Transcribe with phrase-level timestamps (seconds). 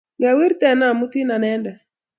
[0.19, 1.77] ngewirten amutin anendet